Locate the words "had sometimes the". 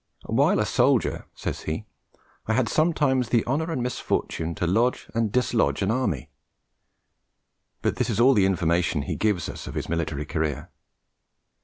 2.53-3.45